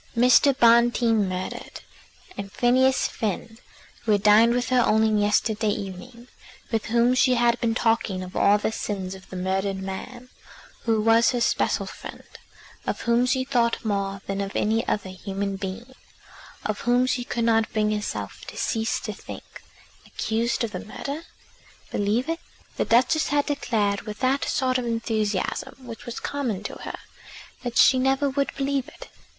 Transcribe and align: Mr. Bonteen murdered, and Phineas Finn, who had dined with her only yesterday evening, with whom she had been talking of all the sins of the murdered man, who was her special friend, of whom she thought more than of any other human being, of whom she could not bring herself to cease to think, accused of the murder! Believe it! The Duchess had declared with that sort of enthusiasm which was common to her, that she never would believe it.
Mr. 0.17 0.51
Bonteen 0.57 1.29
murdered, 1.29 1.81
and 2.35 2.51
Phineas 2.51 3.07
Finn, 3.07 3.59
who 4.01 4.13
had 4.13 4.23
dined 4.23 4.55
with 4.55 4.69
her 4.69 4.79
only 4.83 5.09
yesterday 5.09 5.69
evening, 5.69 6.27
with 6.71 6.85
whom 6.87 7.13
she 7.13 7.35
had 7.35 7.61
been 7.61 7.75
talking 7.75 8.23
of 8.23 8.35
all 8.35 8.57
the 8.57 8.71
sins 8.71 9.13
of 9.13 9.29
the 9.29 9.35
murdered 9.35 9.77
man, 9.79 10.29
who 10.85 10.99
was 10.99 11.29
her 11.29 11.39
special 11.39 11.85
friend, 11.85 12.23
of 12.87 13.01
whom 13.01 13.27
she 13.27 13.43
thought 13.43 13.85
more 13.85 14.21
than 14.25 14.41
of 14.41 14.55
any 14.55 14.83
other 14.87 15.11
human 15.11 15.55
being, 15.55 15.93
of 16.65 16.79
whom 16.79 17.05
she 17.05 17.23
could 17.23 17.45
not 17.45 17.71
bring 17.71 17.91
herself 17.91 18.43
to 18.47 18.57
cease 18.57 18.99
to 18.99 19.13
think, 19.13 19.61
accused 20.07 20.63
of 20.63 20.71
the 20.71 20.79
murder! 20.83 21.25
Believe 21.91 22.27
it! 22.27 22.39
The 22.77 22.85
Duchess 22.85 23.27
had 23.27 23.45
declared 23.45 24.01
with 24.01 24.17
that 24.21 24.45
sort 24.49 24.79
of 24.79 24.85
enthusiasm 24.87 25.75
which 25.85 26.07
was 26.07 26.19
common 26.19 26.63
to 26.63 26.73
her, 26.81 26.97
that 27.61 27.77
she 27.77 27.99
never 27.99 28.27
would 28.31 28.49
believe 28.55 28.87
it. 28.87 29.07